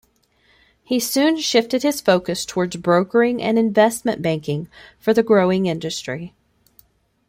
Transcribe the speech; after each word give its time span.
He 0.83 0.99
soon 0.99 1.37
shifted 1.37 1.83
his 1.83 2.01
focus 2.01 2.43
towards 2.43 2.75
brokering 2.75 3.39
and 3.39 3.59
investment 3.59 4.19
banking 4.19 4.67
for 4.97 5.13
the 5.13 5.21
growing 5.21 5.67
industry. 5.67 6.33